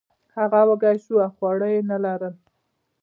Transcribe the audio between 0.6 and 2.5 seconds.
وږی شو او خواړه یې نه لرل.